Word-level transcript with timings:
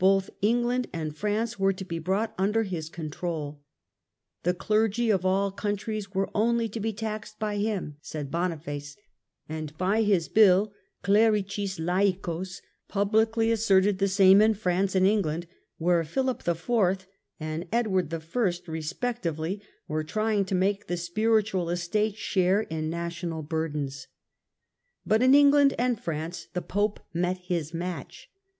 Both 0.00 0.30
England 0.42 0.88
and 0.92 1.16
France 1.16 1.56
were 1.56 1.72
to 1.72 1.84
be 1.84 2.00
brought 2.00 2.34
under 2.36 2.64
his 2.64 2.88
control. 2.88 3.62
The 4.42 4.52
clergy 4.52 5.10
of 5.10 5.24
all 5.24 5.52
countries 5.52 6.12
were 6.12 6.28
only 6.34 6.68
to 6.68 6.80
be 6.80 6.92
taxed 6.92 7.38
by 7.38 7.56
him, 7.58 7.96
said 8.00 8.32
Boniface, 8.32 8.96
and 9.48 9.78
by 9.78 10.02
his 10.02 10.28
Bull 10.28 10.72
Clericis 11.04 11.78
Laioos 11.78 12.60
publicly 12.88 13.52
asserted 13.52 13.98
the 13.98 14.08
same 14.08 14.42
in 14.42 14.54
France 14.54 14.96
and 14.96 15.06
England, 15.06 15.46
where 15.78 16.02
Philip 16.02 16.48
IV. 16.48 17.06
and 17.38 17.68
Edward 17.72 18.12
I. 18.12 18.20
respectively 18.66 19.62
were 19.86 20.02
trying 20.02 20.44
to 20.46 20.54
make 20.56 20.88
the 20.88 20.96
spiritual 20.96 21.70
estate 21.70 22.16
share 22.16 22.62
in 22.62 22.90
national 22.90 23.44
burdens. 23.44 24.08
But 25.06 25.22
in 25.22 25.32
England 25.32 25.74
and 25.78 25.96
France 25.96 26.48
the 26.54 26.60
Pope 26.60 26.98
met 27.14 27.38
his 27.38 27.72
match. 27.72 28.28